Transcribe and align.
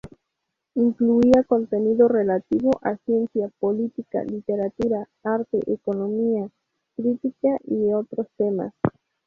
Incluía 0.73 1.43
contenido 1.43 2.07
relativo 2.07 2.71
a 2.81 2.95
ciencia, 3.05 3.51
política, 3.59 4.23
literatura, 4.23 5.07
arte, 5.23 5.59
economía, 5.71 6.49
crítica 6.95 7.59
y 7.67 7.93
otros 7.93 8.25
temas. 8.35 8.73